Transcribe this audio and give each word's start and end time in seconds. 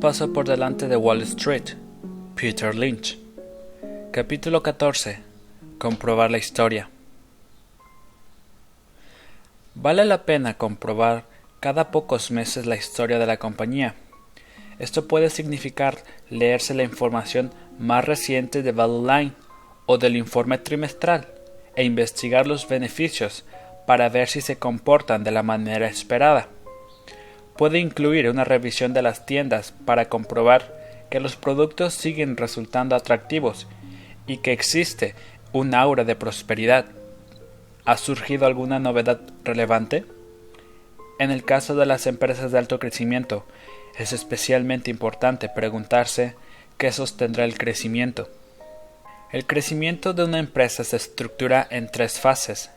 paso 0.00 0.32
por 0.32 0.48
delante 0.48 0.88
de 0.88 0.96
Wall 0.96 1.20
Street. 1.22 1.76
Peter 2.34 2.74
Lynch. 2.74 3.18
Capítulo 4.10 4.62
14. 4.62 5.18
Comprobar 5.78 6.30
la 6.30 6.38
historia. 6.38 6.88
Vale 9.74 10.06
la 10.06 10.24
pena 10.24 10.56
comprobar 10.56 11.24
cada 11.60 11.90
pocos 11.90 12.30
meses 12.30 12.64
la 12.64 12.76
historia 12.76 13.18
de 13.18 13.26
la 13.26 13.36
compañía. 13.36 13.94
Esto 14.78 15.06
puede 15.06 15.28
significar 15.28 15.98
leerse 16.30 16.72
la 16.72 16.82
información 16.82 17.52
más 17.78 18.02
reciente 18.06 18.62
de 18.62 18.72
Value 18.72 19.06
Line 19.06 19.32
o 19.84 19.98
del 19.98 20.16
informe 20.16 20.56
trimestral 20.56 21.28
e 21.76 21.84
investigar 21.84 22.46
los 22.46 22.66
beneficios 22.66 23.44
para 23.86 24.08
ver 24.08 24.28
si 24.28 24.40
se 24.40 24.58
comportan 24.58 25.24
de 25.24 25.30
la 25.30 25.42
manera 25.42 25.88
esperada 25.88 26.48
puede 27.56 27.78
incluir 27.78 28.28
una 28.28 28.44
revisión 28.44 28.94
de 28.94 29.02
las 29.02 29.26
tiendas 29.26 29.72
para 29.84 30.08
comprobar 30.08 30.80
que 31.10 31.20
los 31.20 31.36
productos 31.36 31.94
siguen 31.94 32.36
resultando 32.36 32.96
atractivos 32.96 33.66
y 34.26 34.38
que 34.38 34.52
existe 34.52 35.14
un 35.52 35.74
aura 35.74 36.04
de 36.04 36.16
prosperidad. 36.16 36.86
¿Ha 37.84 37.96
surgido 37.96 38.46
alguna 38.46 38.78
novedad 38.78 39.20
relevante? 39.44 40.04
En 41.18 41.30
el 41.30 41.44
caso 41.44 41.74
de 41.74 41.86
las 41.86 42.06
empresas 42.06 42.52
de 42.52 42.58
alto 42.58 42.78
crecimiento, 42.78 43.44
es 43.98 44.12
especialmente 44.12 44.90
importante 44.90 45.48
preguntarse 45.48 46.34
qué 46.78 46.92
sostendrá 46.92 47.44
el 47.44 47.58
crecimiento. 47.58 48.28
El 49.32 49.46
crecimiento 49.46 50.12
de 50.12 50.24
una 50.24 50.38
empresa 50.38 50.82
se 50.82 50.96
estructura 50.96 51.66
en 51.70 51.90
tres 51.90 52.18
fases. 52.18 52.70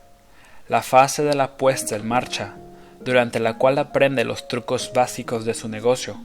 La 0.68 0.82
fase 0.82 1.24
de 1.24 1.34
la 1.34 1.56
puesta 1.56 1.96
en 1.96 2.06
marcha, 2.06 2.54
durante 3.04 3.40
la 3.40 3.58
cual 3.58 3.78
aprende 3.78 4.24
los 4.24 4.48
trucos 4.48 4.92
básicos 4.94 5.44
de 5.44 5.54
su 5.54 5.68
negocio, 5.68 6.16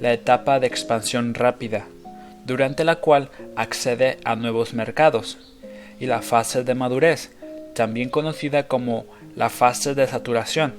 la 0.00 0.12
etapa 0.12 0.60
de 0.60 0.66
expansión 0.66 1.34
rápida, 1.34 1.86
durante 2.44 2.84
la 2.84 2.96
cual 2.96 3.30
accede 3.54 4.18
a 4.24 4.36
nuevos 4.36 4.74
mercados, 4.74 5.38
y 5.98 6.06
la 6.06 6.22
fase 6.22 6.64
de 6.64 6.74
madurez, 6.74 7.32
también 7.74 8.08
conocida 8.08 8.66
como 8.66 9.06
la 9.34 9.50
fase 9.50 9.94
de 9.94 10.06
saturación, 10.06 10.74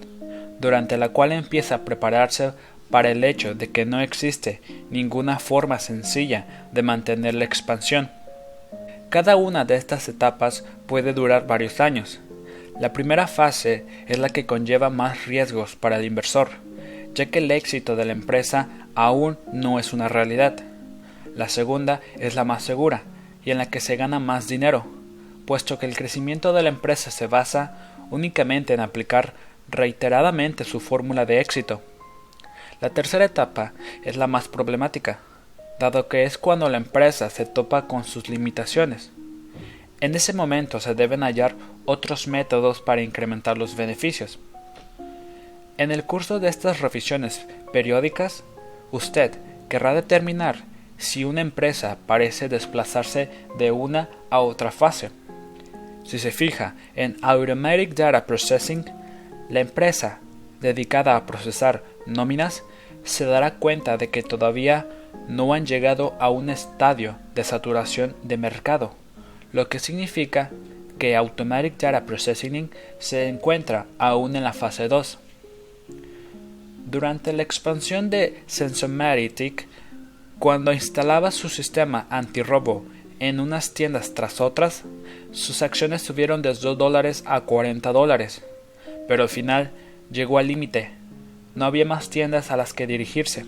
durante 0.60 0.98
la 0.98 1.10
cual 1.10 1.32
empieza 1.32 1.76
a 1.76 1.86
prepararse 1.86 2.52
para 2.90 3.10
el 3.10 3.24
hecho 3.24 3.54
de 3.54 3.70
que 3.70 3.86
no 3.86 4.02
existe 4.02 4.62
ninguna 4.90 5.40
forma 5.40 5.80
sencilla 5.80 6.68
de 6.72 6.82
mantener 6.84 7.36
la 7.36 7.46
expansión. 7.46 8.10
Cada 9.10 9.36
una 9.36 9.66
de 9.66 9.76
estas 9.76 10.08
etapas 10.10 10.66
puede 10.86 11.14
durar 11.14 11.48
varios 11.48 11.80
años, 11.80 12.20
la 12.80 12.94
primera 12.94 13.26
fase 13.26 13.86
es 14.08 14.20
la 14.20 14.30
que 14.30 14.46
conlleva 14.46 14.90
más 14.90 15.26
riesgos 15.26 15.76
para 15.76 15.98
el 15.98 16.06
inversor, 16.06 16.50
ya 17.16 17.26
que 17.26 17.40
el 17.40 17.50
éxito 17.50 17.96
de 17.96 18.06
la 18.06 18.12
empresa 18.12 18.70
aún 18.94 19.40
no 19.52 19.80
es 19.80 19.94
una 19.94 20.08
realidad. 20.08 20.60
La 21.36 21.50
segunda 21.50 22.02
es 22.20 22.36
la 22.36 22.44
más 22.44 22.64
segura 22.64 23.02
y 23.44 23.50
en 23.50 23.58
la 23.58 23.68
que 23.68 23.80
se 23.80 23.96
gana 23.96 24.20
más 24.20 24.48
dinero, 24.48 24.86
puesto 25.48 25.80
que 25.80 25.88
el 25.88 25.96
crecimiento 25.96 26.54
de 26.54 26.62
la 26.62 26.70
empresa 26.70 27.10
se 27.10 27.26
basa 27.26 27.96
únicamente 28.12 28.76
en 28.76 28.80
aplicar 28.80 29.34
reiteradamente 29.70 30.64
su 30.64 30.80
fórmula 30.80 31.26
de 31.26 31.40
éxito. 31.40 31.82
La 32.80 32.92
tercera 32.92 33.26
etapa 33.26 33.74
es 34.04 34.18
la 34.18 34.28
más 34.28 34.48
problemática, 34.48 35.20
dado 35.80 36.08
que 36.08 36.26
es 36.26 36.38
cuando 36.38 36.70
la 36.70 36.78
empresa 36.78 37.32
se 37.32 37.48
topa 37.48 37.88
con 37.88 38.04
sus 38.04 38.30
limitaciones. 38.30 39.12
En 40.00 40.14
ese 40.14 40.34
momento 40.34 40.80
se 40.80 40.94
deben 40.94 41.24
hallar 41.24 41.56
otros 41.88 42.28
métodos 42.28 42.82
para 42.82 43.02
incrementar 43.02 43.58
los 43.58 43.76
beneficios. 43.76 44.38
En 45.80 45.90
el 45.92 46.04
curso 46.04 46.40
de 46.40 46.50
estas 46.50 46.82
revisiones 46.82 47.48
periódicas, 47.74 48.44
usted 48.92 49.32
querrá 49.70 49.96
determinar 49.96 50.58
si 50.98 51.24
una 51.24 51.42
empresa 51.42 51.98
parece 52.06 52.50
desplazarse 52.50 53.30
de 53.58 53.72
una 53.72 54.10
a 54.30 54.40
otra 54.40 54.72
fase. 54.72 55.10
Si 56.04 56.20
se 56.20 56.32
fija 56.32 56.76
en 56.96 57.18
Automatic 57.22 57.96
Data 57.96 58.26
Processing, 58.26 58.86
la 59.50 59.62
empresa 59.62 60.20
dedicada 60.62 61.16
a 61.16 61.26
procesar 61.26 61.84
nóminas 62.06 62.64
se 63.04 63.26
dará 63.26 63.56
cuenta 63.56 63.98
de 63.98 64.10
que 64.10 64.24
todavía 64.24 64.88
no 65.28 65.54
han 65.54 65.66
llegado 65.66 66.16
a 66.20 66.30
un 66.30 66.50
estadio 66.50 67.16
de 67.34 67.44
saturación 67.44 68.16
de 68.24 68.38
mercado 68.38 68.94
lo 69.52 69.70
que 69.70 69.80
significa 69.80 70.52
que 70.98 71.16
Automatic 71.16 71.78
Data 71.78 72.06
Processing 72.06 72.70
se 73.00 73.28
encuentra 73.28 73.86
aún 73.98 74.36
en 74.36 74.44
la 74.44 74.54
fase 74.54 74.88
2. 74.88 75.18
Durante 76.86 77.34
la 77.34 77.44
expansión 77.44 78.10
de 78.10 78.42
Sensomatic, 78.48 79.68
cuando 80.40 80.72
instalaba 80.72 81.32
su 81.32 81.50
sistema 81.50 82.08
antirrobo 82.10 82.86
en 83.20 83.40
unas 83.40 83.74
tiendas 83.74 84.14
tras 84.14 84.40
otras, 84.40 84.84
sus 85.32 85.62
acciones 85.62 86.02
subieron 86.02 86.42
de 86.42 86.54
2 86.54 86.78
dólares 86.78 87.24
a 87.26 87.42
40 87.42 87.92
dólares, 87.92 88.44
pero 89.08 89.24
al 89.24 89.30
final 89.30 89.72
llegó 90.12 90.38
al 90.38 90.48
límite. 90.48 90.92
No 91.56 91.66
había 91.66 91.86
más 91.86 92.10
tiendas 92.10 92.52
a 92.52 92.58
las 92.58 92.74
que 92.74 92.88
dirigirse. 92.88 93.46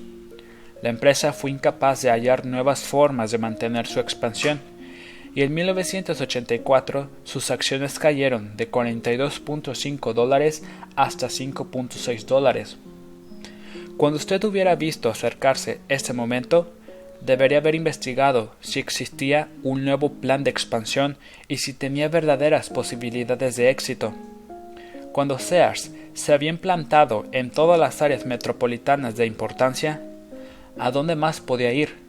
La 0.81 0.89
empresa 0.89 1.33
fue 1.33 1.51
incapaz 1.51 2.01
de 2.01 2.09
hallar 2.09 2.45
nuevas 2.45 2.81
formas 2.81 3.31
de 3.31 3.37
mantener 3.37 3.85
su 3.85 3.99
expansión 3.99 4.59
y 5.35 5.43
en 5.43 5.53
1984 5.53 7.09
sus 7.23 7.51
acciones 7.51 7.99
cayeron 7.99 8.57
de 8.57 8.69
42.5 8.69 10.13
dólares 10.13 10.63
hasta 10.95 11.27
5.6 11.27 12.25
dólares. 12.25 12.77
Cuando 13.97 14.17
usted 14.17 14.43
hubiera 14.43 14.75
visto 14.75 15.09
acercarse 15.09 15.81
este 15.89 16.13
momento, 16.13 16.71
debería 17.21 17.57
haber 17.57 17.75
investigado 17.75 18.51
si 18.61 18.79
existía 18.79 19.49
un 19.63 19.83
nuevo 19.83 20.13
plan 20.13 20.43
de 20.43 20.51
expansión 20.51 21.17
y 21.47 21.57
si 21.57 21.73
tenía 21.73 22.07
verdaderas 22.07 22.69
posibilidades 22.69 23.55
de 23.55 23.69
éxito. 23.69 24.13
Cuando 25.11 25.37
Sears 25.37 25.91
se 26.13 26.33
había 26.33 26.49
implantado 26.49 27.25
en 27.31 27.49
todas 27.49 27.79
las 27.79 28.01
áreas 28.01 28.25
metropolitanas 28.25 29.15
de 29.15 29.25
importancia, 29.25 30.01
¿a 30.77 30.91
dónde 30.91 31.15
más 31.15 31.41
podía 31.41 31.73
ir? 31.73 32.08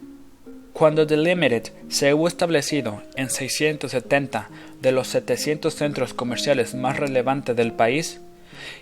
Cuando 0.80 1.06
The 1.06 1.18
Limited 1.18 1.64
se 1.90 2.14
hubo 2.14 2.26
establecido 2.26 3.02
en 3.14 3.28
670 3.28 4.48
de 4.80 4.92
los 4.92 5.08
700 5.08 5.74
centros 5.74 6.14
comerciales 6.14 6.74
más 6.74 6.96
relevantes 6.96 7.54
del 7.54 7.72
país, 7.72 8.22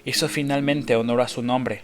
hizo 0.05 0.29
finalmente 0.29 0.95
honor 0.95 1.23
a 1.23 1.27
su 1.27 1.43
nombre. 1.43 1.81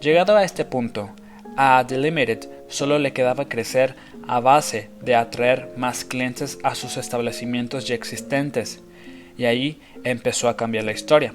Llegado 0.00 0.34
a 0.34 0.44
este 0.44 0.64
punto, 0.64 1.10
a 1.58 1.84
The 1.86 1.98
Limited 1.98 2.48
solo 2.68 2.98
le 2.98 3.12
quedaba 3.12 3.50
crecer 3.50 3.96
a 4.26 4.40
base 4.40 4.88
de 5.02 5.14
atraer 5.14 5.68
más 5.76 6.06
clientes 6.06 6.58
a 6.62 6.74
sus 6.74 6.96
establecimientos 6.96 7.86
ya 7.86 7.94
existentes, 7.94 8.80
y 9.36 9.44
ahí 9.44 9.78
empezó 10.04 10.48
a 10.48 10.56
cambiar 10.56 10.84
la 10.84 10.92
historia. 10.92 11.34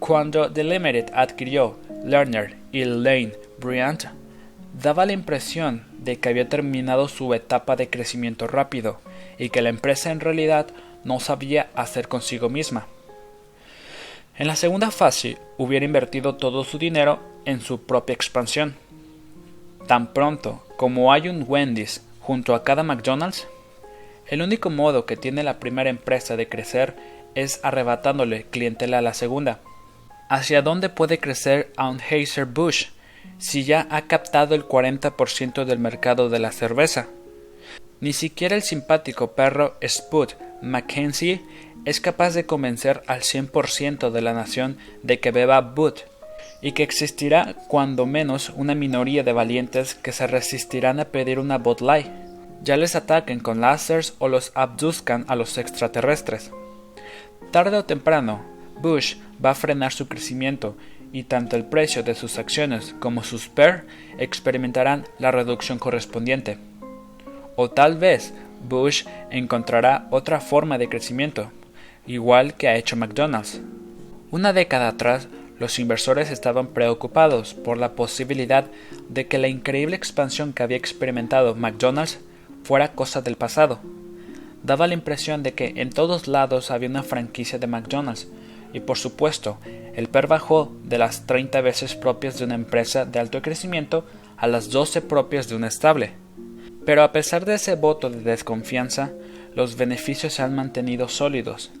Cuando 0.00 0.50
The 0.50 0.64
Limited 0.64 1.06
adquirió 1.14 1.78
Lerner 2.04 2.56
y 2.72 2.84
Lane 2.84 3.34
Bryant, 3.60 4.06
daba 4.82 5.06
la 5.06 5.12
impresión 5.12 5.84
de 5.98 6.18
que 6.18 6.28
había 6.28 6.48
terminado 6.48 7.08
su 7.08 7.32
etapa 7.34 7.76
de 7.76 7.88
crecimiento 7.88 8.46
rápido 8.46 9.00
y 9.38 9.48
que 9.48 9.62
la 9.62 9.70
empresa 9.70 10.10
en 10.10 10.20
realidad 10.20 10.66
no 11.04 11.20
sabía 11.20 11.70
hacer 11.74 12.08
consigo 12.08 12.48
misma. 12.48 12.86
En 14.36 14.46
la 14.46 14.56
segunda 14.56 14.90
fase 14.90 15.38
hubiera 15.56 15.86
invertido 15.86 16.34
todo 16.34 16.62
su 16.64 16.78
dinero 16.78 17.20
en 17.46 17.60
su 17.60 17.82
propia 17.82 18.14
expansión. 18.14 18.76
Tan 19.86 20.12
pronto 20.12 20.62
como 20.76 21.12
hay 21.12 21.28
un 21.28 21.44
Wendy's 21.46 22.02
junto 22.20 22.54
a 22.54 22.62
cada 22.62 22.82
McDonald's, 22.82 23.46
el 24.26 24.42
único 24.42 24.68
modo 24.68 25.06
que 25.06 25.16
tiene 25.16 25.42
la 25.42 25.58
primera 25.58 25.88
empresa 25.88 26.36
de 26.36 26.48
crecer 26.48 26.96
es 27.34 27.60
arrebatándole 27.62 28.44
clientela 28.50 28.98
a 28.98 29.02
la 29.02 29.14
segunda. 29.14 29.60
¿Hacia 30.28 30.60
dónde 30.60 30.88
puede 30.88 31.18
crecer 31.18 31.72
Anheuser-Busch 31.76 32.88
si 33.38 33.64
ya 33.64 33.86
ha 33.90 34.02
captado 34.02 34.54
el 34.54 34.66
40% 34.66 35.64
del 35.64 35.78
mercado 35.78 36.28
de 36.28 36.38
la 36.38 36.52
cerveza. 36.52 37.08
Ni 38.00 38.12
siquiera 38.12 38.56
el 38.56 38.62
simpático 38.62 39.32
perro 39.32 39.76
Spud 39.86 40.30
Mackenzie 40.62 41.42
es 41.84 42.00
capaz 42.00 42.34
de 42.34 42.46
convencer 42.46 43.02
al 43.06 43.20
100% 43.20 44.10
de 44.10 44.20
la 44.20 44.32
nación 44.32 44.78
de 45.02 45.20
que 45.20 45.30
beba 45.30 45.60
Bud, 45.60 45.94
y 46.60 46.72
que 46.72 46.82
existirá 46.82 47.54
cuando 47.68 48.06
menos 48.06 48.50
una 48.50 48.74
minoría 48.74 49.22
de 49.22 49.32
valientes 49.32 49.94
que 49.94 50.12
se 50.12 50.26
resistirán 50.26 51.00
a 51.00 51.06
pedir 51.06 51.38
una 51.38 51.58
Bud 51.58 51.80
Light. 51.80 52.08
Ya 52.62 52.76
les 52.76 52.96
ataquen 52.96 53.40
con 53.40 53.60
láseres 53.60 54.14
o 54.18 54.28
los 54.28 54.52
abduzcan 54.54 55.24
a 55.28 55.36
los 55.36 55.58
extraterrestres. 55.58 56.50
Tarde 57.50 57.76
o 57.76 57.84
temprano, 57.84 58.42
Bush 58.80 59.16
va 59.44 59.50
a 59.50 59.54
frenar 59.54 59.92
su 59.92 60.08
crecimiento 60.08 60.76
y 61.16 61.24
tanto 61.24 61.56
el 61.56 61.64
precio 61.64 62.02
de 62.02 62.14
sus 62.14 62.36
acciones 62.36 62.94
como 63.00 63.24
sus 63.24 63.48
PER 63.48 63.86
experimentarán 64.18 65.06
la 65.18 65.30
reducción 65.30 65.78
correspondiente. 65.78 66.58
O 67.56 67.70
tal 67.70 67.96
vez 67.96 68.34
Bush 68.68 69.06
encontrará 69.30 70.08
otra 70.10 70.40
forma 70.40 70.76
de 70.76 70.90
crecimiento, 70.90 71.50
igual 72.06 72.52
que 72.52 72.68
ha 72.68 72.76
hecho 72.76 72.96
McDonald's. 72.96 73.62
Una 74.30 74.52
década 74.52 74.88
atrás, 74.88 75.28
los 75.58 75.78
inversores 75.78 76.30
estaban 76.30 76.66
preocupados 76.66 77.54
por 77.54 77.78
la 77.78 77.92
posibilidad 77.92 78.66
de 79.08 79.26
que 79.26 79.38
la 79.38 79.48
increíble 79.48 79.96
expansión 79.96 80.52
que 80.52 80.64
había 80.64 80.76
experimentado 80.76 81.54
McDonald's 81.54 82.18
fuera 82.62 82.92
cosa 82.92 83.22
del 83.22 83.36
pasado. 83.36 83.80
Daba 84.62 84.86
la 84.86 84.92
impresión 84.92 85.42
de 85.42 85.54
que 85.54 85.72
en 85.76 85.88
todos 85.88 86.28
lados 86.28 86.70
había 86.70 86.90
una 86.90 87.02
franquicia 87.02 87.58
de 87.58 87.68
McDonald's, 87.68 88.28
y 88.72 88.80
por 88.80 88.98
supuesto, 88.98 89.58
el 89.94 90.08
PER 90.08 90.26
bajó 90.26 90.74
de 90.84 90.98
las 90.98 91.26
30 91.26 91.60
veces 91.60 91.94
propias 91.94 92.38
de 92.38 92.44
una 92.44 92.54
empresa 92.54 93.04
de 93.04 93.18
alto 93.18 93.42
crecimiento 93.42 94.04
a 94.36 94.46
las 94.46 94.70
12 94.70 95.02
propias 95.02 95.48
de 95.48 95.56
una 95.56 95.68
estable. 95.68 96.12
Pero 96.84 97.02
a 97.02 97.12
pesar 97.12 97.44
de 97.44 97.54
ese 97.54 97.74
voto 97.74 98.10
de 98.10 98.20
desconfianza, 98.20 99.10
los 99.54 99.76
beneficios 99.76 100.34
se 100.34 100.42
han 100.42 100.54
mantenido 100.54 101.08
sólidos, 101.08 101.72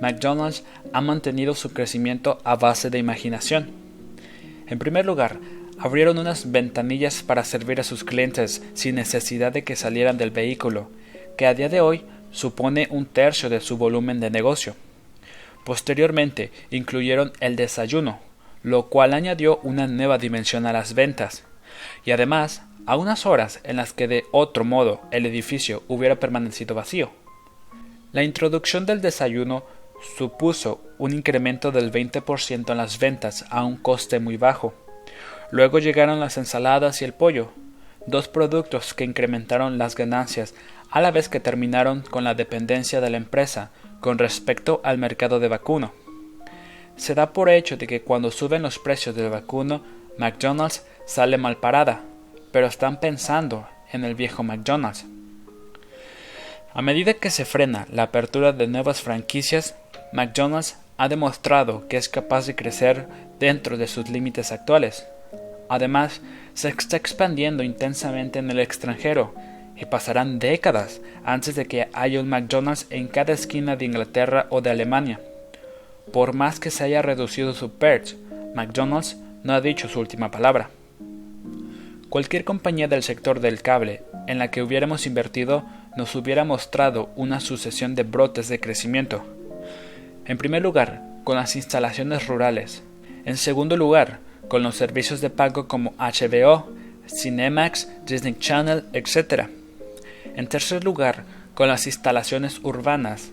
McDonald's 0.00 0.64
ha 0.92 1.00
mantenido 1.00 1.54
su 1.54 1.72
crecimiento 1.72 2.38
a 2.44 2.56
base 2.56 2.90
de 2.90 2.98
imaginación. 2.98 3.70
En 4.66 4.78
primer 4.78 5.06
lugar, 5.06 5.38
abrieron 5.78 6.18
unas 6.18 6.50
ventanillas 6.50 7.22
para 7.22 7.44
servir 7.44 7.80
a 7.80 7.84
sus 7.84 8.02
clientes 8.02 8.62
sin 8.74 8.96
necesidad 8.96 9.52
de 9.52 9.64
que 9.64 9.76
salieran 9.76 10.18
del 10.18 10.30
vehículo, 10.30 10.90
que 11.36 11.46
a 11.46 11.54
día 11.54 11.68
de 11.68 11.80
hoy 11.80 12.02
supone 12.30 12.88
un 12.90 13.06
tercio 13.06 13.48
de 13.48 13.60
su 13.60 13.76
volumen 13.76 14.18
de 14.18 14.30
negocio. 14.30 14.74
Posteriormente, 15.64 16.50
incluyeron 16.70 17.32
el 17.40 17.56
desayuno, 17.56 18.20
lo 18.62 18.88
cual 18.88 19.14
añadió 19.14 19.58
una 19.62 19.86
nueva 19.86 20.18
dimensión 20.18 20.66
a 20.66 20.72
las 20.72 20.94
ventas. 20.94 21.44
Y 22.04 22.10
además, 22.10 22.62
a 22.86 22.96
unas 22.96 23.26
horas 23.26 23.60
en 23.64 23.76
las 23.76 23.92
que 23.92 24.08
de 24.08 24.24
otro 24.32 24.64
modo 24.64 25.00
el 25.10 25.26
edificio 25.26 25.82
hubiera 25.88 26.16
permanecido 26.16 26.74
vacío. 26.74 27.10
La 28.12 28.24
introducción 28.24 28.86
del 28.86 29.00
desayuno 29.00 29.64
supuso 30.16 30.82
un 30.98 31.12
incremento 31.12 31.70
del 31.70 31.92
20% 31.92 32.70
en 32.70 32.76
las 32.76 32.98
ventas 32.98 33.44
a 33.50 33.64
un 33.64 33.76
coste 33.76 34.18
muy 34.18 34.36
bajo. 34.36 34.74
Luego 35.50 35.78
llegaron 35.78 36.18
las 36.18 36.36
ensaladas 36.38 37.02
y 37.02 37.04
el 37.04 37.14
pollo, 37.14 37.52
dos 38.06 38.26
productos 38.26 38.94
que 38.94 39.04
incrementaron 39.04 39.78
las 39.78 39.94
ganancias 39.94 40.54
a 40.90 41.00
la 41.00 41.10
vez 41.10 41.28
que 41.28 41.40
terminaron 41.40 42.02
con 42.02 42.24
la 42.24 42.34
dependencia 42.34 43.00
de 43.00 43.10
la 43.10 43.16
empresa 43.16 43.70
con 44.02 44.18
respecto 44.18 44.82
al 44.84 44.98
mercado 44.98 45.40
de 45.40 45.48
vacuno. 45.48 45.92
Se 46.96 47.14
da 47.14 47.32
por 47.32 47.48
hecho 47.48 47.78
de 47.78 47.86
que 47.86 48.02
cuando 48.02 48.30
suben 48.30 48.60
los 48.60 48.78
precios 48.78 49.14
del 49.14 49.30
vacuno, 49.30 49.82
McDonald's 50.18 50.84
sale 51.06 51.38
mal 51.38 51.56
parada, 51.56 52.02
pero 52.50 52.66
están 52.66 53.00
pensando 53.00 53.66
en 53.92 54.04
el 54.04 54.14
viejo 54.14 54.42
McDonald's. 54.42 55.06
A 56.74 56.82
medida 56.82 57.14
que 57.14 57.30
se 57.30 57.44
frena 57.44 57.86
la 57.90 58.04
apertura 58.04 58.52
de 58.52 58.66
nuevas 58.66 59.00
franquicias, 59.00 59.76
McDonald's 60.12 60.76
ha 60.98 61.08
demostrado 61.08 61.86
que 61.88 61.96
es 61.96 62.08
capaz 62.08 62.46
de 62.46 62.56
crecer 62.56 63.06
dentro 63.38 63.76
de 63.76 63.86
sus 63.86 64.08
límites 64.10 64.52
actuales. 64.52 65.06
Además, 65.68 66.20
se 66.54 66.68
está 66.68 66.96
expandiendo 66.96 67.62
intensamente 67.62 68.40
en 68.40 68.50
el 68.50 68.58
extranjero 68.58 69.32
y 69.76 69.84
pasarán 69.86 70.38
décadas 70.38 71.00
antes 71.24 71.54
de 71.54 71.66
que 71.66 71.88
haya 71.92 72.20
un 72.20 72.28
McDonald's 72.28 72.86
en 72.90 73.08
cada 73.08 73.32
esquina 73.32 73.76
de 73.76 73.84
Inglaterra 73.84 74.46
o 74.50 74.60
de 74.60 74.70
Alemania. 74.70 75.20
Por 76.12 76.34
más 76.34 76.60
que 76.60 76.70
se 76.70 76.84
haya 76.84 77.02
reducido 77.02 77.54
su 77.54 77.70
perch, 77.70 78.16
McDonald's 78.54 79.16
no 79.44 79.54
ha 79.54 79.60
dicho 79.60 79.88
su 79.88 80.00
última 80.00 80.30
palabra. 80.30 80.70
Cualquier 82.08 82.44
compañía 82.44 82.88
del 82.88 83.02
sector 83.02 83.40
del 83.40 83.62
cable 83.62 84.02
en 84.26 84.38
la 84.38 84.50
que 84.50 84.62
hubiéramos 84.62 85.06
invertido 85.06 85.64
nos 85.96 86.14
hubiera 86.14 86.44
mostrado 86.44 87.10
una 87.16 87.40
sucesión 87.40 87.94
de 87.94 88.02
brotes 88.02 88.48
de 88.48 88.60
crecimiento 88.60 89.24
en 90.24 90.38
primer 90.38 90.62
lugar, 90.62 91.02
con 91.24 91.36
las 91.36 91.56
instalaciones 91.56 92.26
rurales. 92.26 92.82
En 93.24 93.36
segundo 93.36 93.76
lugar, 93.76 94.20
con 94.48 94.62
los 94.62 94.76
servicios 94.76 95.20
de 95.20 95.30
pago 95.30 95.66
como 95.66 95.94
HBO, 95.98 96.68
Cinemax, 97.06 97.88
Disney 98.06 98.36
Channel, 98.38 98.84
etc. 98.92 99.48
En 100.34 100.46
tercer 100.46 100.84
lugar, 100.84 101.24
con 101.54 101.68
las 101.68 101.86
instalaciones 101.86 102.60
urbanas. 102.62 103.30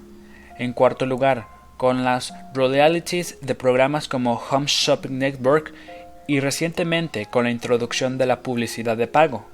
En 0.57 0.73
cuarto 0.73 1.05
lugar, 1.05 1.47
con 1.77 2.03
las 2.03 2.33
royalties 2.53 3.37
de 3.41 3.55
programas 3.55 4.07
como 4.07 4.33
Home 4.33 4.65
Shopping 4.67 5.17
Network 5.17 5.73
y 6.27 6.41
recientemente 6.41 7.25
con 7.25 7.45
la 7.45 7.51
introducción 7.51 8.17
de 8.17 8.25
la 8.25 8.41
publicidad 8.41 8.97
de 8.97 9.07
pago, 9.07 9.47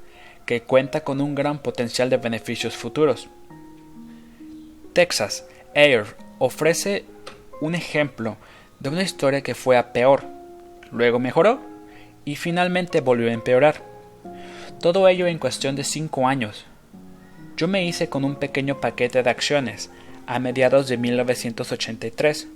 que 0.45 0.61
cuenta 0.63 1.03
con 1.03 1.21
un 1.21 1.35
gran 1.35 1.59
potencial 1.59 2.09
de 2.09 2.17
beneficios 2.17 2.75
futuros. 2.75 3.29
Texas 4.93 5.45
Air 5.75 6.05
ofrece 6.39 7.05
un 7.61 7.75
ejemplo 7.75 8.37
de 8.79 8.89
una 8.89 9.03
historia 9.03 9.41
que 9.41 9.55
fue 9.55 9.77
a 9.77 9.93
peor, 9.93 10.23
luego 10.91 11.19
mejoró 11.19 11.59
y 12.25 12.35
finalmente 12.35 13.01
volvió 13.01 13.29
a 13.29 13.33
empeorar. 13.33 13.83
Todo 14.81 15.07
ello 15.07 15.27
en 15.27 15.37
cuestión 15.37 15.75
de 15.75 15.83
cinco 15.83 16.27
años. 16.27 16.65
Yo 17.57 17.69
me 17.69 17.85
hice 17.85 18.09
con 18.09 18.25
un 18.25 18.35
pequeño 18.35 18.81
paquete 18.81 19.23
de 19.23 19.29
acciones 19.29 19.89
a 20.27 20.39
mediados 20.39 20.89
de 20.89 20.97
1983, 20.97 22.47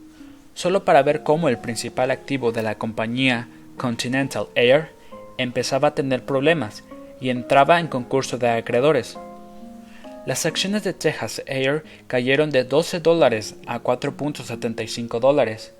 solo 0.54 0.84
para 0.84 1.04
ver 1.04 1.24
cómo 1.24 1.48
el 1.48 1.57
principal 1.57 2.12
activo 2.12 2.51
de 2.51 2.63
la 2.63 2.75
compañía 2.75 3.48
Continental 3.78 4.48
Air 4.56 4.90
empezaba 5.38 5.90
a 5.90 5.96
tener 5.96 6.25
problemas 6.25 6.84
y 7.22 7.30
entraba 7.30 7.80
en 7.80 7.88
concurso 7.88 8.38
de 8.38 8.50
acreedores. 8.50 9.18
Las 10.25 10.46
acciones 10.46 10.84
de 10.84 10.92
Texas 10.92 11.44
Air 11.45 11.84
cayeron 12.07 12.50
de 12.50 12.66
12 12.66 13.00
dólares 13.00 13.56
a 13.68 13.81
4.75 13.81 15.22
dólares 15.22 15.74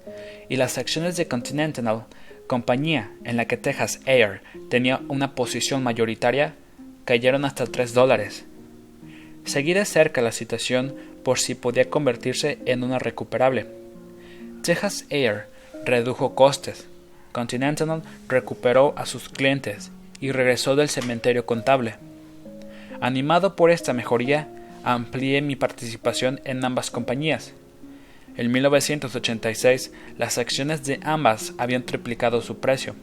y 0.48 0.56
las 0.56 0.77
acciones 0.77 1.18
de 1.18 1.27
Continental, 1.27 2.06
compañía 2.48 3.12
en 3.25 3.36
la 3.36 3.45
que 3.45 3.57
Texas 3.57 4.00
Air 4.06 4.42
tenía 4.69 5.01
una 5.10 5.36
posición 5.36 5.83
mayoritaria, 5.83 6.56
cayeron 7.04 7.44
hasta 7.44 7.65
3 7.65 7.94
dólares. 7.94 8.45
Seguí 9.50 9.74
de 9.74 9.84
cerca 9.84 10.22
la 10.22 10.31
situación 10.31 10.94
por 11.24 11.40
si 11.40 11.56
podía 11.56 11.90
convertirse 11.90 12.60
en 12.68 12.84
una 12.84 13.00
recuperable. 13.00 13.66
Texas 14.62 15.07
Air 15.10 15.48
redujo 15.86 16.36
costes, 16.36 16.86
Continental 17.31 18.04
recuperó 18.28 18.94
a 18.96 19.07
sus 19.07 19.28
clientes 19.28 19.90
y 20.22 20.31
regresó 20.31 20.75
del 20.75 20.88
cementerio 20.88 21.48
contable. 21.48 21.96
Animado 23.01 23.56
por 23.56 23.72
esta 23.72 23.92
mejoría, 23.92 24.48
amplié 24.84 25.42
mi 25.42 25.56
participación 25.56 26.42
en 26.44 26.63
ambas 26.63 26.92
compañías. 26.92 27.54
En 28.38 28.51
1986, 28.51 29.92
las 30.19 30.38
acciones 30.38 30.86
de 30.86 31.00
ambas 31.01 31.56
habían 31.58 31.88
triplicado 31.88 32.44
su 32.44 32.60
precio. 32.60 32.94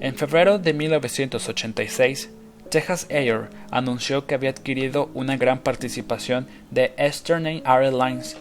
En 0.00 0.16
febrero 0.16 0.58
de 0.58 0.74
1986, 0.74 2.28
Texas 2.72 3.04
Air 3.10 3.50
anunció 3.70 4.24
que 4.26 4.34
había 4.34 4.48
adquirido 4.48 5.10
una 5.12 5.36
gran 5.36 5.58
participación 5.58 6.46
de 6.70 6.94
Eastern 6.96 7.46
Airlines, 7.46 8.38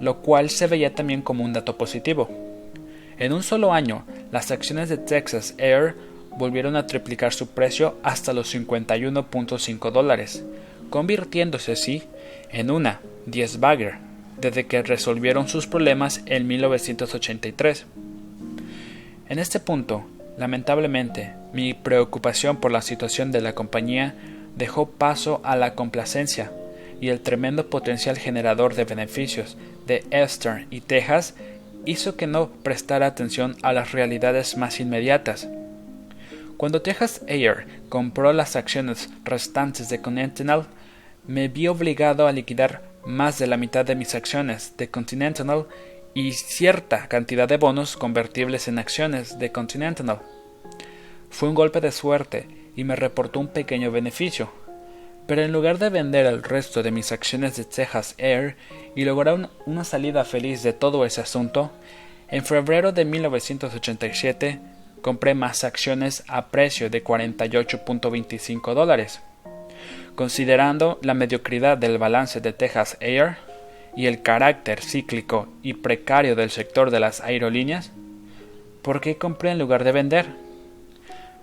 lo 0.00 0.22
cual 0.22 0.48
se 0.48 0.66
veía 0.66 0.94
también 0.94 1.20
como 1.20 1.44
un 1.44 1.52
dato 1.52 1.76
positivo. 1.76 2.30
En 3.18 3.34
un 3.34 3.42
solo 3.42 3.74
año, 3.74 4.06
las 4.32 4.50
acciones 4.50 4.88
de 4.88 4.96
Texas 4.96 5.52
Air 5.58 5.96
volvieron 6.38 6.76
a 6.76 6.86
triplicar 6.86 7.34
su 7.34 7.48
precio 7.48 7.98
hasta 8.02 8.32
los 8.32 8.54
51.5 8.54 9.90
dólares, 9.90 10.42
convirtiéndose 10.88 11.72
así 11.72 12.04
en 12.48 12.70
una 12.70 13.02
10 13.26 13.60
bagger 13.60 13.96
desde 14.40 14.64
que 14.64 14.82
resolvieron 14.82 15.46
sus 15.46 15.66
problemas 15.66 16.22
en 16.24 16.46
1983. 16.46 17.84
En 19.28 19.38
este 19.38 19.60
punto, 19.60 20.06
lamentablemente, 20.36 21.34
mi 21.52 21.74
preocupación 21.74 22.58
por 22.58 22.72
la 22.72 22.82
situación 22.82 23.32
de 23.32 23.40
la 23.40 23.54
compañía 23.54 24.14
dejó 24.56 24.90
paso 24.90 25.40
a 25.44 25.56
la 25.56 25.74
complacencia 25.74 26.50
y 27.00 27.08
el 27.08 27.20
tremendo 27.20 27.68
potencial 27.68 28.16
generador 28.16 28.74
de 28.74 28.84
beneficios 28.84 29.56
de 29.86 30.04
Eastern 30.10 30.66
y 30.70 30.80
Texas 30.80 31.34
hizo 31.84 32.16
que 32.16 32.26
no 32.26 32.48
prestara 32.62 33.06
atención 33.06 33.56
a 33.62 33.72
las 33.72 33.92
realidades 33.92 34.56
más 34.56 34.80
inmediatas. 34.80 35.48
Cuando 36.56 36.82
Texas 36.82 37.20
Air 37.26 37.66
compró 37.88 38.32
las 38.32 38.56
acciones 38.56 39.10
restantes 39.24 39.88
de 39.88 40.00
Continental, 40.00 40.66
me 41.26 41.48
vi 41.48 41.68
obligado 41.68 42.26
a 42.26 42.32
liquidar 42.32 42.82
más 43.04 43.38
de 43.38 43.46
la 43.46 43.56
mitad 43.56 43.84
de 43.84 43.96
mis 43.96 44.14
acciones 44.14 44.76
de 44.76 44.88
Continental 44.88 45.66
y 46.14 46.32
cierta 46.32 47.08
cantidad 47.08 47.48
de 47.48 47.56
bonos 47.56 47.96
convertibles 47.96 48.68
en 48.68 48.78
acciones 48.78 49.38
de 49.38 49.50
Continental. 49.50 50.20
Fue 51.28 51.48
un 51.48 51.56
golpe 51.56 51.80
de 51.80 51.90
suerte 51.90 52.46
y 52.76 52.84
me 52.84 52.94
reportó 52.94 53.40
un 53.40 53.48
pequeño 53.48 53.90
beneficio, 53.90 54.50
pero 55.26 55.42
en 55.42 55.52
lugar 55.52 55.78
de 55.78 55.90
vender 55.90 56.26
el 56.26 56.42
resto 56.42 56.82
de 56.82 56.92
mis 56.92 57.10
acciones 57.10 57.56
de 57.56 57.64
Texas 57.64 58.14
Air 58.18 58.56
y 58.94 59.04
lograr 59.04 59.50
una 59.66 59.84
salida 59.84 60.24
feliz 60.24 60.62
de 60.62 60.72
todo 60.72 61.04
ese 61.04 61.20
asunto, 61.20 61.72
en 62.28 62.44
febrero 62.44 62.92
de 62.92 63.04
1987 63.04 64.60
compré 65.02 65.34
más 65.34 65.64
acciones 65.64 66.24
a 66.28 66.48
precio 66.48 66.88
de 66.88 67.02
48.25 67.02 68.74
dólares. 68.74 69.20
Considerando 70.14 70.98
la 71.02 71.14
mediocridad 71.14 71.76
del 71.76 71.98
balance 71.98 72.40
de 72.40 72.52
Texas 72.52 72.96
Air 73.00 73.36
y 73.96 74.06
el 74.06 74.22
carácter 74.22 74.80
cíclico 74.80 75.48
y 75.62 75.74
precario 75.74 76.36
del 76.36 76.50
sector 76.50 76.90
de 76.90 77.00
las 77.00 77.20
aerolíneas, 77.20 77.92
¿por 78.82 79.00
qué 79.00 79.16
compré 79.16 79.50
en 79.50 79.58
lugar 79.58 79.84
de 79.84 79.92
vender? 79.92 80.26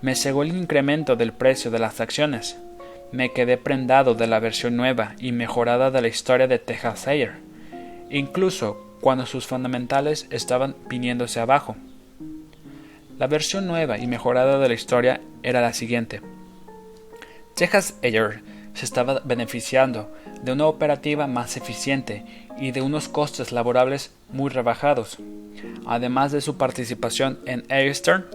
Me 0.01 0.15
cegó 0.15 0.43
el 0.43 0.55
incremento 0.55 1.15
del 1.15 1.31
precio 1.31 1.71
de 1.71 1.79
las 1.79 2.01
acciones. 2.01 2.57
Me 3.11 3.31
quedé 3.31 3.57
prendado 3.57 4.15
de 4.15 4.27
la 4.27 4.39
versión 4.39 4.75
nueva 4.75 5.15
y 5.19 5.31
mejorada 5.31 5.91
de 5.91 6.01
la 6.01 6.07
historia 6.07 6.47
de 6.47 6.59
Texas 6.59 7.07
Air, 7.07 7.33
incluso 8.09 8.97
cuando 9.01 9.25
sus 9.25 9.47
fundamentales 9.47 10.27
estaban 10.29 10.75
viniéndose 10.89 11.39
abajo. 11.39 11.75
La 13.17 13.27
versión 13.27 13.67
nueva 13.67 13.97
y 13.99 14.07
mejorada 14.07 14.57
de 14.59 14.67
la 14.67 14.73
historia 14.73 15.21
era 15.43 15.61
la 15.61 15.73
siguiente. 15.73 16.21
Texas 17.55 17.95
Air 18.01 18.41
se 18.73 18.85
estaba 18.85 19.21
beneficiando 19.23 20.11
de 20.43 20.53
una 20.53 20.67
operativa 20.67 21.27
más 21.27 21.57
eficiente 21.57 22.23
y 22.59 22.71
de 22.71 22.81
unos 22.81 23.07
costes 23.07 23.51
laborables 23.51 24.11
muy 24.31 24.49
rebajados. 24.49 25.17
Además 25.85 26.31
de 26.31 26.41
su 26.41 26.57
participación 26.57 27.39
en 27.45 27.63
Eastern, 27.69 28.25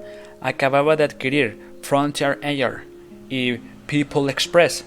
acababa 0.40 0.96
de 0.96 1.04
adquirir 1.04 1.60
Frontier 1.82 2.38
Air 2.42 2.84
y 3.28 3.54
People 3.86 4.30
Express, 4.30 4.84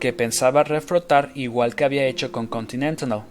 que 0.00 0.12
pensaba 0.12 0.64
reflotar 0.64 1.30
igual 1.34 1.74
que 1.74 1.84
había 1.84 2.06
hecho 2.06 2.30
con 2.30 2.46
Continental. 2.46 3.22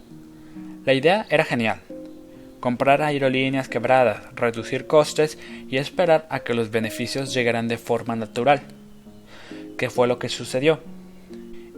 La 0.84 0.92
idea 0.92 1.26
era 1.30 1.44
genial. 1.44 1.80
Comprar 2.60 3.02
aerolíneas 3.02 3.68
quebradas, 3.68 4.22
reducir 4.34 4.86
costes 4.86 5.38
y 5.68 5.76
esperar 5.76 6.26
a 6.30 6.40
que 6.40 6.54
los 6.54 6.70
beneficios 6.70 7.34
llegaran 7.34 7.68
de 7.68 7.78
forma 7.78 8.16
natural. 8.16 8.62
¿Qué 9.76 9.90
fue 9.90 10.08
lo 10.08 10.18
que 10.18 10.28
sucedió? 10.28 10.80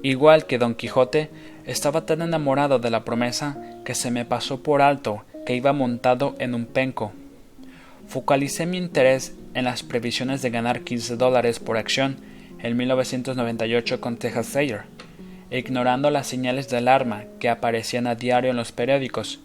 Igual 0.07 0.47
que 0.47 0.59
Don 0.59 0.77
Quijote, 0.77 1.31
estaba 1.65 2.07
tan 2.07 2.23
enamorado 2.23 2.79
de 2.79 2.91
la 2.91 3.05
promesa 3.05 3.57
que 3.85 3.97
se 3.97 4.13
me 4.13 4.25
pasó 4.25 4.63
por 4.63 4.81
alto 4.81 5.25
que 5.45 5.57
iba 5.57 5.73
montado 5.73 6.37
en 6.39 6.55
un 6.55 6.67
penco. 6.67 7.13
Focalicé 8.07 8.67
mi 8.67 8.79
interés 8.79 9.35
en 9.55 9.65
las 9.65 9.83
previsiones 9.83 10.43
de 10.43 10.51
ganar 10.51 10.83
15 10.83 11.17
dólares 11.17 11.59
por 11.59 11.77
acción 11.77 12.19
en 12.61 12.77
1998 12.77 14.01
con 14.01 14.17
Texas 14.17 14.55
Air, 14.55 14.83
ignorando 15.51 16.13
las 16.13 16.29
señales 16.29 16.69
de 16.69 16.77
alarma 16.77 17.25
que 17.41 17.49
aparecían 17.49 18.07
a 18.07 18.15
diario 18.15 18.53
en 18.53 18.57
los 18.57 18.71
periódicos. 18.71 19.41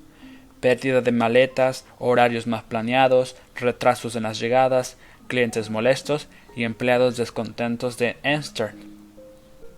Pérdida 0.60 1.02
de 1.02 1.12
maletas, 1.12 1.86
horarios 1.98 2.46
más 2.46 2.62
planeados, 2.62 3.36
retrasos 3.56 4.16
en 4.16 4.22
las 4.22 4.40
llegadas, 4.40 4.98
clientes 5.26 5.72
molestos 5.72 6.28
y 6.56 6.66
empleados 6.66 7.18
descontentos 7.18 7.98
de 7.98 8.18
Enster. 8.22 8.91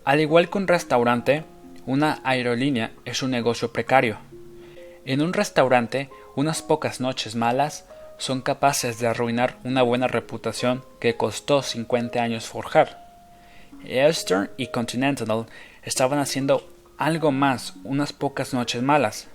Al 0.06 0.20
igual 0.20 0.50
que 0.50 0.58
un 0.58 0.68
restaurante, 0.68 1.46
una 1.86 2.20
aerolínea 2.26 2.92
es 3.06 3.24
un 3.24 3.32
negocio 3.32 3.72
precario. 3.72 4.18
En 5.06 5.22
un 5.22 5.32
restaurante, 5.32 6.10
unas 6.36 6.62
pocas 6.62 7.00
noches 7.00 7.36
malas 7.36 7.86
son 8.18 8.42
capaces 8.42 9.00
de 9.00 9.08
arruinar 9.08 9.58
una 9.64 9.82
buena 9.82 10.08
reputación 10.08 10.84
que 11.00 11.16
costó 11.16 11.62
50 11.62 12.22
años 12.22 12.48
forjar. 12.48 13.02
Eastern 13.86 14.50
y 14.58 14.68
Continental 14.68 15.46
estaban 15.84 16.20
haciendo 16.20 16.70
algo 16.98 17.32
más 17.32 17.74
unas 17.86 18.12
pocas 18.12 18.54
noches 18.54 18.82
malas. 18.82 19.28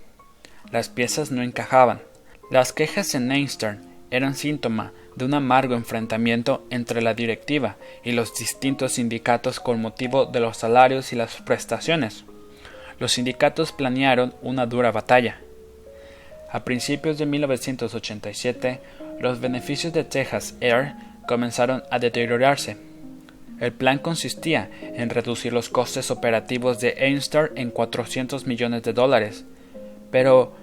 Las 0.71 0.91
piezas 0.91 1.31
no 1.31 1.43
encajaban. 1.43 2.03
Las 2.51 2.75
quejas 2.75 3.15
en 3.15 3.33
Eastern 3.33 3.81
eran 4.11 4.35
síntoma 4.35 4.93
de 5.19 5.25
un 5.25 5.35
amargo 5.35 5.75
enfrentamiento 5.75 6.65
entre 6.71 7.03
la 7.03 7.13
directiva 7.13 7.77
y 8.05 8.13
los 8.13 8.35
distintos 8.35 8.93
sindicatos 8.93 9.61
con 9.61 9.83
motivo 9.83 10.27
de 10.27 10.41
los 10.41 10.57
salarios 10.57 11.13
y 11.13 11.17
las 11.17 11.37
prestaciones. 11.43 12.25
Los 12.99 13.13
sindicatos 13.13 13.73
planearon 13.73 14.35
una 14.43 14.67
dura 14.67 14.93
batalla. 14.93 15.41
A 16.51 16.65
principios 16.65 17.19
de 17.19 17.27
1987, 17.27 18.81
los 19.21 19.41
beneficios 19.41 19.93
de 19.93 20.05
Texas 20.05 20.55
Air 20.61 20.95
comenzaron 21.27 21.83
a 21.91 21.99
deteriorarse. 21.99 22.77
El 23.61 23.73
plan 23.73 23.99
consistía 23.99 24.71
en 24.81 25.11
reducir 25.11 25.53
los 25.53 25.69
costes 25.69 26.11
operativos 26.13 26.79
de 26.79 26.97
Ainstar 27.01 27.51
en 27.57 27.71
400 27.71 28.47
millones 28.47 28.85
de 28.85 28.93
dólares, 28.93 29.45
pero 30.13 30.55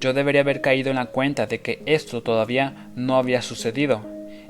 yo 0.00 0.14
debería 0.14 0.40
haber 0.40 0.62
caído 0.62 0.90
en 0.90 0.96
la 0.96 1.06
cuenta 1.06 1.46
de 1.46 1.60
que 1.60 1.82
esto 1.86 2.22
todavía 2.22 2.88
no 2.96 3.16
había 3.16 3.42
sucedido 3.42 4.00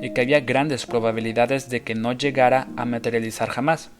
y 0.00 0.10
que 0.10 0.22
había 0.22 0.40
grandes 0.40 0.86
probabilidades 0.86 1.68
de 1.68 1.82
que 1.82 1.94
no 1.94 2.12
llegara 2.12 2.68
a 2.76 2.84
materializar 2.84 3.50
jamás. 3.50 3.90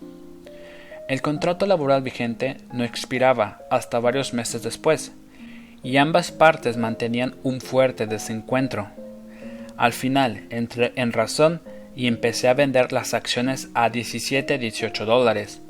El 1.09 1.23
contrato 1.23 1.67
laboral 1.67 2.03
vigente 2.03 2.57
no 2.73 2.85
expiraba 2.85 3.63
hasta 3.71 3.99
varios 3.99 4.33
meses 4.33 4.63
después, 4.63 5.13
y 5.83 5.97
ambas 5.97 6.31
partes 6.31 6.77
mantenían 6.77 7.35
un 7.43 7.61
fuerte 7.61 8.07
desencuentro. 8.07 8.89
Al 9.77 9.93
final 9.93 10.45
entré 10.51 10.93
en 10.95 11.13
razón 11.13 11.63
y 11.97 12.07
empecé 12.07 12.49
a 12.49 12.55
vender 12.55 12.93
las 12.93 13.13
acciones 13.13 13.69
a 13.75 13.91
17-18 13.91 15.05
dólares. 15.05 15.61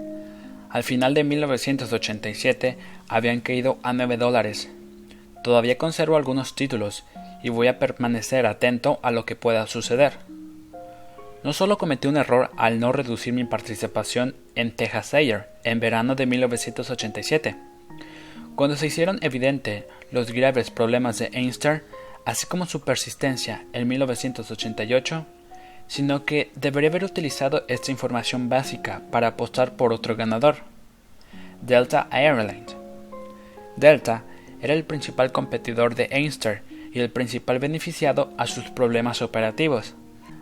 Al 0.69 0.83
final 0.83 1.15
de 1.15 1.25
1987 1.25 2.77
habían 3.09 3.41
caído 3.41 3.79
a 3.83 3.93
9 3.93 4.17
dólares 4.19 4.69
Todavía 5.43 5.79
conservo 5.79 6.17
algunos 6.17 6.55
títulos 6.55 7.05
y 7.43 7.49
voy 7.49 7.69
a 7.69 7.79
permanecer 7.79 8.47
atento 8.47 9.01
a 9.03 9.11
lo 9.11 9.25
que 9.25 9.37
pueda 9.37 9.67
suceder. 9.67 10.19
No 11.43 11.55
solo 11.55 11.79
cometí 11.79 12.07
un 12.07 12.19
error 12.19 12.51
al 12.57 12.81
no 12.81 12.93
reducir 12.93 13.33
mi 13.33 13.45
participación 13.45 14.35
en 14.55 14.77
Texas 14.77 15.15
Air 15.15 15.47
en 15.65 15.81
verano 15.81 16.15
de 16.15 16.27
1987. 16.27 17.57
Cuando 18.57 18.77
se 18.77 18.89
hicieron 18.89 19.19
evidentes 19.23 19.85
los 20.11 20.33
graves 20.33 20.71
problemas 20.71 21.19
de 21.19 21.31
Einstein, 21.33 21.83
así 22.27 22.45
como 22.47 22.67
su 22.67 22.83
persistencia 22.83 23.65
en 23.73 23.89
1988, 23.89 25.25
sino 25.87 26.27
que 26.27 26.51
debería 26.55 26.91
haber 26.91 27.05
utilizado 27.05 27.65
esta 27.69 27.91
información 27.91 28.51
básica 28.51 29.01
para 29.11 29.29
apostar 29.29 29.77
por 29.77 29.95
otro 29.95 30.15
ganador, 30.17 30.57
Delta 31.63 32.07
Airlines. 32.11 32.77
Delta 33.77 34.25
era 34.63 34.75
el 34.75 34.85
principal 34.85 35.33
competidor 35.33 35.95
de 35.95 36.09
Einstein 36.11 36.59
y 36.93 37.01
el 37.01 37.11
principal 37.11 37.59
beneficiado 37.59 38.33
a 38.37 38.47
sus 38.47 38.65
problemas 38.71 39.23
operativos, 39.23 39.95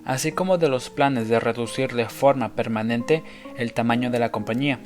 así 0.05 0.33
como 0.33 0.59
de 0.59 0.69
los 0.69 0.91
planes 0.91 1.29
de 1.29 1.41
reducir 1.41 1.93
de 1.95 2.09
forma 2.09 2.51
permanente 2.51 3.23
el 3.57 3.73
tamaño 3.73 4.11
de 4.11 4.19
la 4.19 4.31
compañía. 4.31 4.79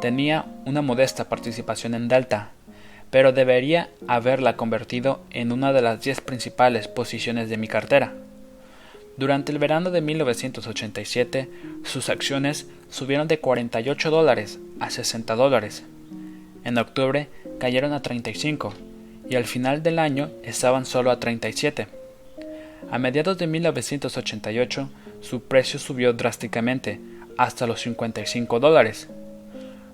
Tenía 0.00 0.46
una 0.64 0.80
modesta 0.80 1.28
participación 1.28 1.94
en 1.94 2.08
Delta, 2.08 2.52
pero 3.10 3.32
debería 3.32 3.88
haberla 4.06 4.56
convertido 4.56 5.20
en 5.30 5.50
una 5.50 5.72
de 5.72 5.82
las 5.82 6.02
diez 6.02 6.20
principales 6.20 6.88
posiciones 6.88 7.48
de 7.48 7.56
mi 7.56 7.66
cartera. 7.66 8.12
Durante 9.16 9.50
el 9.50 9.58
verano 9.58 9.90
de 9.90 10.00
1987, 10.00 11.48
sus 11.82 12.08
acciones 12.08 12.68
subieron 12.88 13.26
de 13.26 13.40
48 13.40 14.10
dólares 14.10 14.60
a 14.78 14.90
60 14.90 15.34
dólares. 15.34 15.82
En 16.62 16.78
octubre 16.78 17.28
cayeron 17.58 17.92
a 17.92 18.02
35 18.02 18.74
y 19.28 19.36
al 19.36 19.44
final 19.44 19.82
del 19.82 19.98
año 19.98 20.30
estaban 20.42 20.86
solo 20.86 21.10
a 21.10 21.20
37. 21.20 21.86
A 22.90 22.98
mediados 22.98 23.36
de 23.38 23.46
1988 23.46 24.88
su 25.20 25.42
precio 25.42 25.78
subió 25.78 26.12
drásticamente 26.12 27.00
hasta 27.36 27.66
los 27.66 27.80
55 27.82 28.60
dólares. 28.60 29.08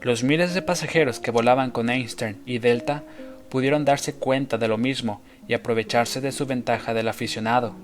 Los 0.00 0.22
miles 0.22 0.54
de 0.54 0.62
pasajeros 0.62 1.18
que 1.18 1.30
volaban 1.30 1.70
con 1.70 1.90
Einstein 1.90 2.42
y 2.46 2.58
Delta 2.58 3.02
pudieron 3.48 3.84
darse 3.84 4.14
cuenta 4.14 4.58
de 4.58 4.68
lo 4.68 4.78
mismo 4.78 5.22
y 5.48 5.54
aprovecharse 5.54 6.20
de 6.20 6.32
su 6.32 6.46
ventaja 6.46 6.94
del 6.94 7.08
aficionado. 7.08 7.74